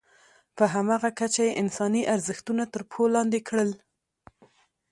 په 0.57 0.63
همغه 0.73 1.09
کچه 1.19 1.41
یې 1.47 1.57
انساني 1.61 2.01
ارزښتونه 2.13 2.63
تر 2.73 2.81
پښو 2.89 3.03
لاندې 3.15 3.39
کړل. 3.47 3.71